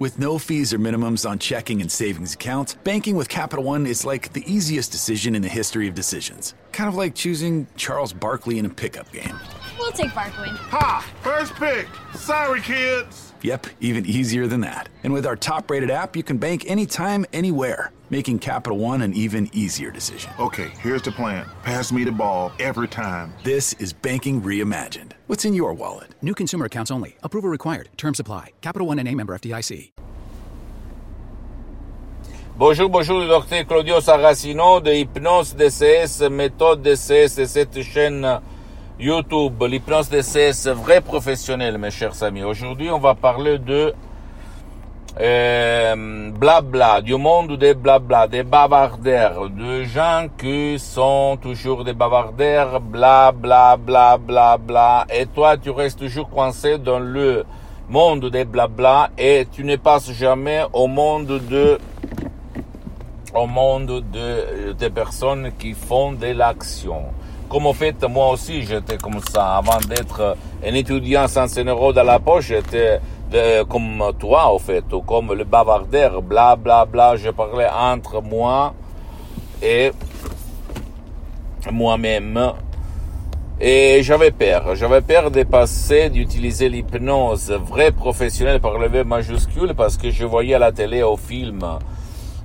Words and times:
With 0.00 0.18
no 0.18 0.38
fees 0.38 0.72
or 0.72 0.78
minimums 0.78 1.28
on 1.28 1.38
checking 1.38 1.82
and 1.82 1.92
savings 1.92 2.32
accounts, 2.32 2.72
banking 2.84 3.16
with 3.16 3.28
Capital 3.28 3.62
One 3.62 3.86
is 3.86 4.02
like 4.02 4.32
the 4.32 4.42
easiest 4.50 4.90
decision 4.90 5.34
in 5.34 5.42
the 5.42 5.48
history 5.48 5.86
of 5.88 5.94
decisions. 5.94 6.54
Kind 6.72 6.88
of 6.88 6.94
like 6.94 7.14
choosing 7.14 7.66
Charles 7.76 8.14
Barkley 8.14 8.58
in 8.58 8.64
a 8.64 8.70
pickup 8.70 9.12
game. 9.12 9.38
We'll 9.80 9.92
take 9.92 10.14
Barkley. 10.14 10.50
Ha! 10.50 11.10
First 11.22 11.54
pick. 11.54 11.88
Sorry, 12.14 12.60
kids. 12.60 13.32
Yep, 13.40 13.66
even 13.80 14.04
easier 14.04 14.46
than 14.46 14.60
that. 14.60 14.90
And 15.04 15.10
with 15.10 15.24
our 15.24 15.36
top 15.36 15.70
rated 15.70 15.90
app, 15.90 16.14
you 16.14 16.22
can 16.22 16.36
bank 16.36 16.68
anytime, 16.68 17.24
anywhere, 17.32 17.90
making 18.10 18.40
Capital 18.40 18.76
One 18.76 19.00
an 19.00 19.14
even 19.14 19.48
easier 19.54 19.90
decision. 19.90 20.30
Okay, 20.38 20.68
here's 20.82 21.00
the 21.00 21.10
plan. 21.10 21.46
Pass 21.62 21.92
me 21.92 22.04
the 22.04 22.12
ball 22.12 22.52
every 22.60 22.88
time. 22.88 23.32
This 23.42 23.72
is 23.74 23.94
banking 23.94 24.42
reimagined. 24.42 25.12
What's 25.28 25.46
in 25.46 25.54
your 25.54 25.72
wallet? 25.72 26.14
New 26.20 26.34
consumer 26.34 26.66
accounts 26.66 26.90
only. 26.90 27.16
Approval 27.22 27.48
required. 27.48 27.88
Terms 27.96 28.20
apply. 28.20 28.52
Capital 28.60 28.86
One 28.86 28.98
and 28.98 29.08
a 29.08 29.14
member 29.14 29.36
FDIC. 29.38 29.92
Bonjour, 32.58 32.90
bonjour, 32.90 33.20
le 33.20 33.28
docteur 33.28 33.64
Claudio 33.64 34.00
Saracino 34.00 34.80
de 34.84 34.90
Hypnose 34.92 35.54
DCS, 35.54 36.28
méthode 36.28 36.82
DCS 36.82 37.36
de 37.36 37.46
cette 37.46 37.82
chaîne 37.82 38.40
YouTube, 39.00 39.62
l'hypnose 39.62 40.10
DCS, 40.10 40.68
vrai 40.74 41.00
professionnel, 41.00 41.78
mes 41.78 41.90
chers 41.90 42.22
amis. 42.22 42.42
Aujourd'hui, 42.42 42.90
on 42.90 42.98
va 42.98 43.14
parler 43.14 43.58
de 43.58 43.94
euh, 45.18 46.30
blabla, 46.32 47.00
du 47.00 47.14
monde 47.14 47.56
des 47.56 47.72
blabla, 47.72 48.28
des 48.28 48.42
bavardaires, 48.42 49.48
de 49.48 49.84
gens 49.84 50.26
qui 50.36 50.78
sont 50.78 51.38
toujours 51.40 51.82
des 51.82 51.94
bavardaires, 51.94 52.78
bla 52.78 53.32
bla 53.32 53.78
bla 53.78 54.18
bla 54.18 54.58
bla, 54.58 55.06
et 55.08 55.24
toi 55.24 55.56
tu 55.56 55.70
restes 55.70 56.00
toujours 56.00 56.28
coincé 56.28 56.76
dans 56.76 56.98
le 56.98 57.46
monde 57.88 58.26
des 58.26 58.44
blabla 58.44 59.12
et 59.16 59.46
tu 59.50 59.64
ne 59.64 59.76
passes 59.76 60.12
jamais 60.12 60.64
au 60.74 60.88
monde 60.88 61.40
de, 61.48 61.78
des 64.74 64.90
personnes 64.90 65.52
qui 65.58 65.72
font 65.72 66.12
de 66.12 66.26
l'action. 66.26 67.06
Comme 67.50 67.66
en 67.66 67.72
fait, 67.72 68.02
moi 68.04 68.30
aussi, 68.30 68.62
j'étais 68.62 68.96
comme 68.96 69.20
ça. 69.28 69.56
Avant 69.56 69.80
d'être 69.80 70.36
un 70.64 70.74
étudiant 70.74 71.26
sans 71.26 71.48
100 71.48 71.64
euros 71.64 71.92
dans 71.92 72.04
la 72.04 72.20
poche, 72.20 72.46
j'étais 72.46 73.00
comme 73.68 74.12
toi, 74.20 74.52
au 74.52 74.60
fait, 74.60 74.84
ou 74.92 75.00
comme 75.00 75.32
le 75.34 75.42
bavardeur, 75.42 76.22
bla 76.22 76.54
bla 76.54 76.84
bla. 76.84 77.16
Je 77.16 77.30
parlais 77.30 77.68
entre 77.68 78.22
moi 78.22 78.72
et 79.60 79.90
moi-même. 81.72 82.52
Et 83.60 84.02
j'avais 84.04 84.30
peur. 84.30 84.76
J'avais 84.76 85.00
peur 85.00 85.32
de 85.32 85.42
passer, 85.42 86.08
d'utiliser 86.08 86.68
l'hypnose 86.68 87.50
vrai 87.50 87.90
professionnel 87.90 88.60
par 88.60 88.78
le 88.78 88.88
V 88.88 89.02
majuscule 89.02 89.74
parce 89.74 89.96
que 89.96 90.10
je 90.10 90.24
voyais 90.24 90.54
à 90.54 90.60
la 90.60 90.72
télé, 90.72 91.02
au 91.02 91.16
film, 91.16 91.60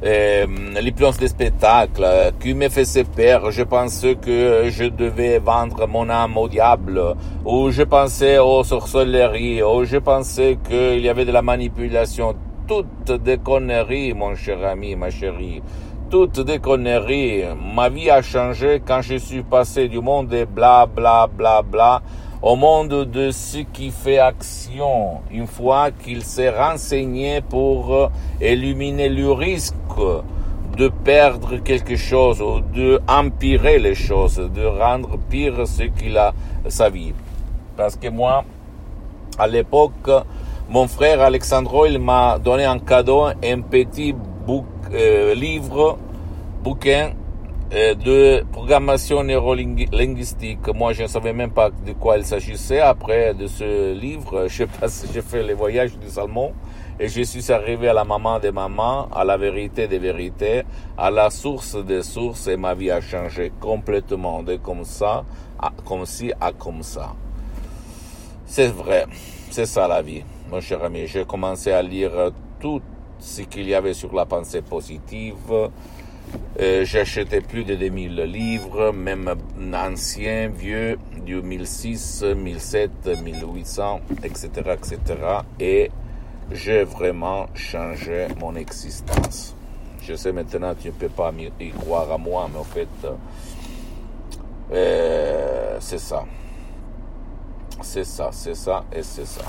euh, 0.03 0.45
l'hypnose 0.81 1.17
des 1.17 1.27
spectacles 1.27 2.33
qui 2.39 2.53
me 2.53 2.69
faisait 2.69 3.03
peur. 3.03 3.51
Je 3.51 3.63
pensais 3.63 4.15
que 4.15 4.69
je 4.69 4.85
devais 4.85 5.39
vendre 5.39 5.87
mon 5.87 6.09
âme 6.09 6.37
au 6.37 6.47
diable, 6.47 7.01
ou 7.45 7.69
je 7.71 7.83
pensais 7.83 8.37
aux 8.37 8.63
sorcelleries, 8.63 9.63
ou 9.63 9.85
je 9.85 9.97
pensais 9.97 10.57
qu'il 10.67 10.99
y 10.99 11.09
avait 11.09 11.25
de 11.25 11.31
la 11.31 11.41
manipulation. 11.41 12.35
Toutes 12.67 13.11
des 13.23 13.37
conneries, 13.37 14.13
mon 14.13 14.35
cher 14.35 14.65
ami, 14.65 14.95
ma 14.95 15.09
chérie. 15.09 15.61
Toutes 16.09 16.39
des 16.41 16.59
conneries. 16.59 17.43
Ma 17.75 17.89
vie 17.89 18.09
a 18.09 18.21
changé 18.21 18.81
quand 18.85 19.01
je 19.01 19.15
suis 19.15 19.43
passé 19.43 19.87
du 19.87 19.99
monde 19.99 20.27
des 20.27 20.45
bla 20.45 20.85
bla 20.85 21.27
bla 21.27 21.61
bla 21.61 22.01
au 22.41 22.55
monde 22.55 23.05
de 23.05 23.31
ce 23.31 23.59
qui 23.59 23.91
fait 23.91 24.19
action, 24.19 25.21
une 25.31 25.47
fois 25.47 25.91
qu'il 25.91 26.23
s'est 26.23 26.49
renseigné 26.49 27.41
pour 27.41 28.11
éliminer 28.39 29.09
le 29.09 29.31
risque 29.31 29.75
de 30.77 30.89
perdre 30.89 31.57
quelque 31.57 31.95
chose 31.95 32.41
ou 32.41 32.59
de 32.59 32.99
empirer 33.07 33.79
les 33.79 33.95
choses, 33.95 34.37
de 34.37 34.65
rendre 34.65 35.17
pire 35.29 35.65
ce 35.65 35.83
qu'il 35.83 36.17
a 36.17 36.33
sa 36.67 36.89
vie. 36.89 37.13
Parce 37.77 37.95
que 37.95 38.09
moi, 38.09 38.43
à 39.37 39.47
l'époque, 39.47 40.09
mon 40.69 40.87
frère 40.87 41.21
Alexandro, 41.21 41.85
il 41.85 41.99
m'a 41.99 42.39
donné 42.39 42.67
en 42.67 42.79
cadeau 42.79 43.23
un 43.25 43.61
petit 43.61 44.13
euh, 44.93 45.33
livre, 45.33 45.97
bouquin 46.63 47.11
de 47.71 48.43
programmation 48.51 49.23
neurolinguistique. 49.23 50.67
Moi, 50.73 50.93
je 50.93 51.03
ne 51.03 51.07
savais 51.07 51.33
même 51.33 51.51
pas 51.51 51.69
de 51.69 51.93
quoi 51.93 52.17
il 52.17 52.25
s'agissait. 52.25 52.79
Après 52.79 53.33
de 53.33 53.47
ce 53.47 53.93
livre, 53.93 54.47
j'ai 54.47 55.21
fait 55.21 55.43
les 55.43 55.53
voyages 55.53 55.97
du 55.97 56.09
Salmon 56.09 56.53
et 56.99 57.09
je 57.09 57.21
suis 57.23 57.51
arrivé 57.51 57.89
à 57.89 57.93
la 57.93 58.05
maman 58.05 58.39
des 58.39 58.51
mamans, 58.51 59.09
à 59.13 59.23
la 59.25 59.35
vérité 59.35 59.87
des 59.87 59.99
vérités, 59.99 60.63
à 60.97 61.11
la 61.11 61.29
source 61.29 61.75
des 61.75 62.03
sources 62.03 62.47
et 62.47 62.55
ma 62.55 62.73
vie 62.73 62.91
a 62.91 63.01
changé 63.01 63.51
complètement 63.59 64.43
de 64.43 64.55
comme 64.55 64.85
ça, 64.85 65.25
à, 65.59 65.71
comme 65.85 66.05
ci 66.05 66.31
à 66.39 66.53
comme 66.53 66.83
ça. 66.83 67.13
C'est 68.45 68.67
vrai, 68.67 69.05
c'est 69.49 69.65
ça 69.65 69.87
la 69.87 70.01
vie, 70.01 70.23
mon 70.49 70.61
cher 70.61 70.83
ami. 70.83 71.07
J'ai 71.07 71.25
commencé 71.25 71.71
à 71.71 71.81
lire 71.81 72.31
tout 72.59 72.81
ce 73.19 73.41
qu'il 73.41 73.67
y 73.67 73.73
avait 73.73 73.93
sur 73.93 74.13
la 74.13 74.25
pensée 74.25 74.61
positive, 74.61 75.69
euh, 76.59 76.85
J'achetais 76.85 77.41
plus 77.41 77.63
de 77.63 77.75
2000 77.75 78.15
livres, 78.23 78.91
même 78.91 79.33
anciens, 79.73 80.49
vieux, 80.49 80.97
du 81.25 81.41
1006, 81.41 82.23
1007, 82.35 83.23
1800, 83.23 84.01
etc., 84.23 84.49
etc. 84.73 84.99
Et 85.59 85.91
j'ai 86.51 86.83
vraiment 86.83 87.47
changé 87.53 88.27
mon 88.39 88.55
existence. 88.55 89.55
Je 90.01 90.15
sais 90.15 90.31
maintenant, 90.31 90.73
tu 90.79 90.87
ne 90.87 90.93
peux 90.93 91.09
pas 91.09 91.31
y 91.59 91.69
croire 91.71 92.11
à 92.11 92.17
moi, 92.17 92.47
mais 92.51 92.59
en 92.59 92.63
fait, 92.63 92.87
euh, 94.71 95.77
c'est 95.79 95.99
ça. 95.99 96.23
C'est 97.81 98.03
ça, 98.03 98.29
c'est 98.31 98.55
ça 98.55 98.85
et 98.93 99.03
c'est 99.03 99.25
ça. 99.25 99.41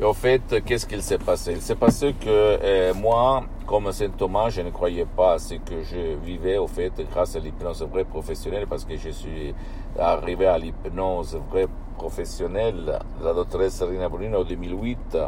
Et 0.00 0.04
au 0.04 0.12
fait, 0.12 0.62
qu'est-ce 0.64 0.86
qu'il 0.86 1.02
s'est 1.02 1.18
passé? 1.18 1.52
Il 1.52 1.62
s'est 1.62 1.74
passé 1.74 2.14
que 2.18 2.26
euh, 2.28 2.94
moi, 2.94 3.44
comme 3.66 3.90
Saint 3.90 4.10
Thomas, 4.16 4.48
je 4.48 4.62
ne 4.62 4.70
croyais 4.70 5.04
pas 5.04 5.32
à 5.34 5.38
ce 5.38 5.54
que 5.54 5.82
je 5.82 6.14
vivais, 6.24 6.56
au 6.56 6.68
fait, 6.68 6.92
grâce 7.10 7.34
à 7.34 7.40
l'hypnose 7.40 7.82
vraie 7.82 8.04
professionnelle, 8.04 8.66
parce 8.68 8.84
que 8.84 8.96
je 8.96 9.10
suis 9.10 9.52
arrivé 9.98 10.46
à 10.46 10.56
l'hypnose 10.56 11.36
vraie 11.50 11.66
professionnelle, 11.98 12.98
la 13.22 13.34
doctoresse 13.34 13.74
Serena 13.74 14.08
Brunino 14.08 14.42
en 14.42 14.44
2008, 14.44 15.18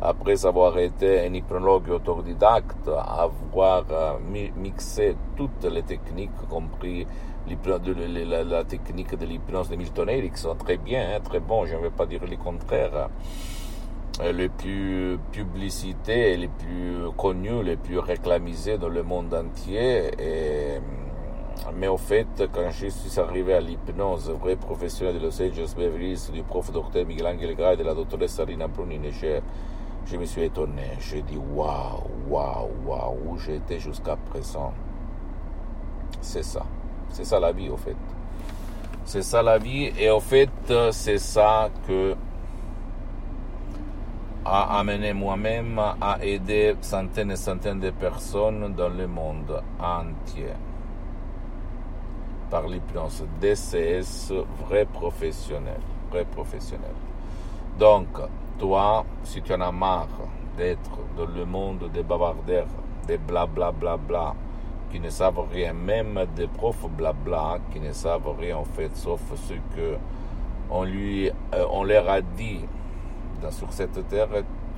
après 0.00 0.46
avoir 0.46 0.78
été 0.78 1.20
un 1.20 1.34
hypnologue 1.34 1.90
autodidacte, 1.90 2.88
avoir 2.88 3.84
euh, 3.90 4.18
mixé 4.56 5.14
toutes 5.36 5.64
les 5.64 5.82
techniques, 5.82 6.30
compris 6.48 7.06
la, 7.66 8.64
technique 8.64 9.16
de 9.16 9.26
l'hypnose 9.26 9.68
de 9.68 9.76
Milton 9.76 10.08
Erickson, 10.08 10.54
très 10.54 10.78
bien, 10.78 11.16
hein, 11.16 11.20
très 11.22 11.40
bon, 11.40 11.66
je 11.66 11.76
ne 11.76 11.82
vais 11.82 11.90
pas 11.90 12.06
dire 12.06 12.22
le 12.28 12.36
contraire 12.36 13.10
les 14.20 14.48
plus 14.48 15.18
publicités, 15.30 16.36
les 16.36 16.48
plus 16.48 17.10
connus, 17.16 17.62
les 17.62 17.76
plus 17.76 17.98
réclamisés 17.98 18.78
dans 18.78 18.88
le 18.88 19.02
monde 19.02 19.32
entier. 19.34 20.10
Mais 21.74 21.88
au 21.88 21.96
fait, 21.96 22.26
quand 22.52 22.70
je 22.70 22.88
suis 22.88 23.20
arrivé 23.20 23.54
à 23.54 23.60
l'hypnose 23.60 24.30
vrai 24.30 24.56
professionnel 24.56 25.18
de 25.18 25.26
Los 25.26 25.40
Angeles 25.40 25.74
Beverly 25.76 26.18
du 26.32 26.42
prof 26.42 26.72
docteur 26.72 27.06
Miguel 27.06 27.26
Angel 27.26 27.54
Gray 27.54 27.74
et 27.74 27.76
de 27.76 27.84
la 27.84 27.94
doctoresse 27.94 28.32
Sarina 28.32 28.66
Brunini, 28.66 29.12
je, 29.12 29.40
je 30.06 30.16
me 30.16 30.24
suis 30.24 30.42
étonné. 30.42 30.82
J'ai 31.00 31.22
dit 31.22 31.38
waouh, 31.38 32.02
waouh, 32.28 32.68
waouh, 32.84 33.16
où 33.28 33.38
j'étais 33.38 33.78
jusqu'à 33.78 34.16
présent. 34.16 34.72
C'est 36.20 36.42
ça. 36.44 36.64
C'est 37.10 37.24
ça 37.24 37.38
la 37.38 37.52
vie, 37.52 37.68
au 37.68 37.76
fait. 37.76 37.96
C'est 39.04 39.22
ça 39.22 39.42
la 39.42 39.58
vie. 39.58 39.92
Et 39.98 40.10
au 40.10 40.20
fait, 40.20 40.50
c'est 40.90 41.18
ça 41.18 41.70
que 41.86 42.14
a 44.44 44.78
amené 44.78 45.12
moi-même 45.12 45.78
à 45.78 46.18
aider 46.22 46.74
centaines 46.80 47.30
et 47.30 47.36
centaines 47.36 47.80
de 47.80 47.90
personnes 47.90 48.74
dans 48.74 48.88
le 48.88 49.06
monde 49.06 49.62
entier 49.80 50.52
par 52.50 52.66
l'hypnose 52.66 53.24
DCS 53.40 54.32
vrai 54.66 54.84
professionnel, 54.84 55.80
vrai 56.10 56.24
professionnel. 56.24 56.94
Donc, 57.78 58.08
toi, 58.58 59.04
si 59.24 59.40
tu 59.42 59.54
en 59.54 59.60
as 59.60 59.72
marre 59.72 60.08
d'être 60.56 60.98
dans 61.16 61.26
le 61.26 61.44
monde 61.46 61.90
des 61.92 62.02
bavardaires, 62.02 62.66
des 63.06 63.18
blablabla, 63.18 63.72
bla, 63.72 63.96
bla, 63.96 63.96
bla, 63.96 64.34
qui 64.90 65.00
ne 65.00 65.08
savent 65.08 65.46
rien, 65.50 65.72
même 65.72 66.26
des 66.36 66.46
profs 66.46 66.86
blabla, 66.90 67.58
qui 67.72 67.80
ne 67.80 67.92
savent 67.92 68.36
rien 68.38 68.58
en 68.58 68.64
fait, 68.64 68.94
sauf 68.94 69.20
ce 69.36 69.54
que 69.74 69.96
on 70.70 70.84
lui, 70.84 71.28
euh, 71.28 71.64
on 71.70 71.84
leur 71.84 72.08
a 72.08 72.20
dit 72.20 72.60
sur 73.50 73.72
cette 73.72 74.06
terre, 74.08 74.28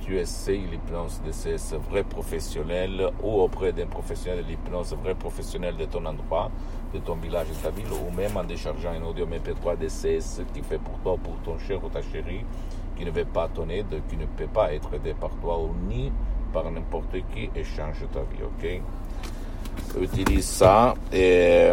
tu 0.01 0.17
essayes 0.17 0.65
l'hypnose 0.65 1.21
de 1.25 1.31
ces 1.31 1.57
vrais 1.89 2.03
professionnels 2.03 3.09
ou 3.23 3.41
auprès 3.41 3.71
d'un 3.71 3.87
professionnel 3.87 4.43
de 4.43 4.49
l'hypnose 4.49 4.95
vrai 5.01 5.15
professionnel 5.15 5.75
de 5.77 5.85
ton 5.85 6.05
endroit, 6.05 6.51
de 6.93 6.99
ton 6.99 7.15
village, 7.15 7.47
de 7.49 7.53
ta 7.55 7.69
ville, 7.69 7.85
ou 7.91 8.11
même 8.15 8.35
en 8.37 8.43
déchargeant 8.43 8.91
un 8.91 9.03
audio 9.03 9.25
MP3 9.25 9.77
DCS 9.77 10.43
qui 10.53 10.61
fait 10.61 10.79
pour 10.79 10.97
toi, 10.99 11.17
pour 11.17 11.35
ton 11.43 11.57
cher 11.59 11.83
ou 11.83 11.89
ta 11.89 12.01
chérie, 12.01 12.45
qui 12.95 13.05
ne 13.05 13.11
veut 13.11 13.25
pas 13.25 13.47
ton 13.47 13.69
aide, 13.69 14.01
qui 14.09 14.17
ne 14.17 14.25
peut 14.25 14.47
pas 14.47 14.73
être 14.73 14.93
aidé 14.93 15.13
par 15.13 15.31
toi 15.41 15.59
ou 15.59 15.71
ni 15.87 16.11
par 16.53 16.69
n'importe 16.71 17.17
qui 17.33 17.49
et 17.55 17.63
change 17.63 18.05
ta 18.13 18.21
vie, 18.21 18.43
ok? 18.43 18.81
Utilise 20.01 20.45
ça 20.45 20.93
et 21.11 21.71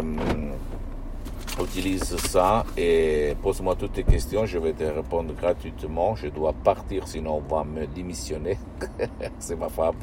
utilise 1.60 2.16
ça 2.16 2.64
et 2.76 3.34
pose-moi 3.43 3.75
toutes 3.76 3.93
tes 3.93 4.02
questions, 4.04 4.44
je 4.46 4.58
vais 4.58 4.72
te 4.72 4.84
répondre 4.84 5.34
gratuitement. 5.34 6.16
Je 6.16 6.28
dois 6.28 6.52
partir, 6.52 7.06
sinon 7.06 7.37
on 7.37 7.43
va 7.54 7.62
me 7.64 7.87
démissionner. 7.87 8.58
C'est 9.38 9.56
ma 9.56 9.69
femme. 9.69 9.96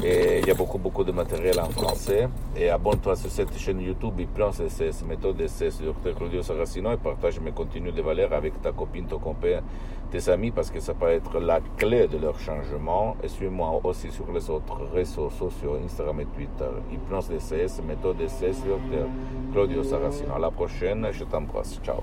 Et 0.04 0.40
il 0.40 0.46
y 0.46 0.50
a 0.50 0.54
beaucoup, 0.54 0.78
beaucoup 0.78 1.04
de 1.04 1.12
matériel 1.12 1.58
en 1.60 1.70
français. 1.70 2.28
Et 2.56 2.68
abonne-toi 2.70 3.16
sur 3.16 3.30
cette 3.30 3.56
chaîne 3.58 3.80
YouTube, 3.80 4.18
Hypnose 4.18 4.62
SS, 4.68 5.04
méthode 5.04 5.40
SS, 5.46 5.80
Dr 5.80 6.14
Claudio 6.16 6.42
Saracino, 6.42 6.92
et 6.92 6.96
partage 6.96 7.40
mes 7.40 7.52
contenus 7.52 7.94
de 7.94 8.02
valeur 8.02 8.32
avec 8.32 8.60
ta 8.62 8.72
copine, 8.72 9.06
ton 9.06 9.18
compère, 9.18 9.62
tes 10.10 10.28
amis, 10.28 10.50
parce 10.50 10.70
que 10.70 10.80
ça 10.80 10.94
peut 10.94 11.08
être 11.08 11.38
la 11.40 11.60
clé 11.76 12.06
de 12.08 12.18
leur 12.18 12.38
changement. 12.38 13.16
Et 13.22 13.28
suis-moi 13.28 13.80
aussi 13.84 14.10
sur 14.10 14.30
les 14.32 14.48
autres 14.50 14.80
réseaux 14.92 15.30
sociaux, 15.30 15.78
Instagram 15.84 16.20
et 16.20 16.26
Twitter. 16.26 16.70
Hypnose 16.92 17.30
SS, 17.38 17.82
méthode 17.86 18.16
SS, 18.26 18.62
Dr 18.64 19.06
Claudio 19.52 19.82
Saracino. 19.82 20.34
À 20.34 20.38
la 20.38 20.50
prochaine, 20.50 21.08
je 21.12 21.24
t'embrasse. 21.24 21.80
Ciao. 21.84 22.02